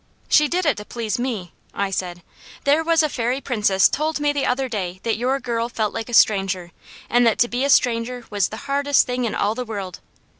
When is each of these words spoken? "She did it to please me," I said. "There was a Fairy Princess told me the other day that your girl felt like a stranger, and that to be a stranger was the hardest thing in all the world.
"She 0.27 0.47
did 0.47 0.65
it 0.65 0.77
to 0.77 0.83
please 0.85 1.19
me," 1.19 1.53
I 1.75 1.91
said. 1.91 2.23
"There 2.63 2.83
was 2.83 3.03
a 3.03 3.07
Fairy 3.07 3.39
Princess 3.39 3.87
told 3.87 4.19
me 4.19 4.33
the 4.33 4.47
other 4.47 4.67
day 4.67 4.99
that 5.03 5.15
your 5.15 5.39
girl 5.39 5.69
felt 5.69 5.93
like 5.93 6.09
a 6.09 6.15
stranger, 6.15 6.71
and 7.07 7.23
that 7.27 7.37
to 7.37 7.47
be 7.47 7.63
a 7.63 7.69
stranger 7.69 8.25
was 8.31 8.49
the 8.49 8.65
hardest 8.65 9.05
thing 9.05 9.25
in 9.25 9.35
all 9.35 9.53
the 9.53 9.63
world. 9.63 9.99